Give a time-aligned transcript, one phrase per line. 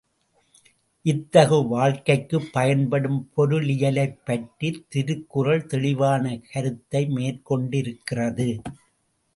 [1.05, 8.49] இத்தகு வாழ்க்கைக்குப் பயன்படும் பொருளியலைப் பற்றித் திருக்குறள் தெளிவான கருத்தை மேற்கொண்டிருக்கிறது.